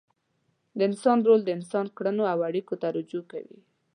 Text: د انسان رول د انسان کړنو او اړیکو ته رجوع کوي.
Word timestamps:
د 0.77 0.79
انسان 0.89 1.17
رول 1.27 1.41
د 1.45 1.49
انسان 1.57 1.85
کړنو 1.97 2.23
او 2.33 2.39
اړیکو 2.49 2.73
ته 2.81 2.87
رجوع 2.97 3.23
کوي. 3.31 3.59